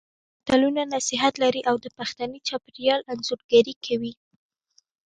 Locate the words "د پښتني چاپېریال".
1.83-3.01